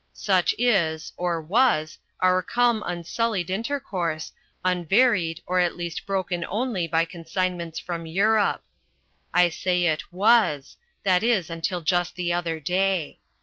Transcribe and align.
Such 0.13 0.55
is 0.57 1.13
or 1.15 1.39
was 1.39 1.99
our 2.21 2.41
calm 2.41 2.81
unsullied 2.87 3.51
intercourse, 3.51 4.31
unvaried 4.65 5.43
or 5.45 5.59
at 5.59 5.75
least 5.77 6.07
broken 6.07 6.43
only 6.49 6.87
by 6.87 7.05
consignments 7.05 7.77
from 7.77 8.07
Europe. 8.07 8.63
I 9.31 9.49
say 9.49 9.83
it 9.85 10.11
was, 10.11 10.77
that 11.03 11.21
is 11.21 11.51
until 11.51 11.81
just 11.81 12.15
the 12.15 12.33
other 12.33 12.59
day. 12.59 13.19